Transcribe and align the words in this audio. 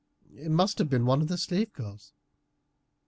It 0.35 0.49
must 0.49 0.79
have 0.79 0.89
been 0.89 1.05
one 1.05 1.21
of 1.21 1.27
the 1.27 1.37
slave 1.37 1.73
girls." 1.73 2.11